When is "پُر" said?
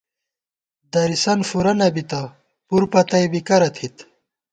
2.67-2.83